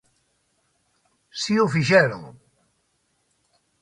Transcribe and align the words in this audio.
¡Si 1.41 1.53
o 1.63 1.67
fixeron! 1.73 2.23